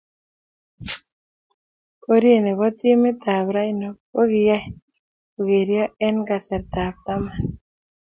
[2.07, 4.63] Borye ne bo timit ab Rhino ko kiyay
[5.33, 7.39] kokerio eng kasartab taman